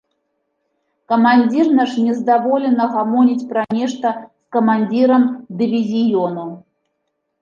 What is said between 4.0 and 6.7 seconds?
з камандзірам дывізіёну.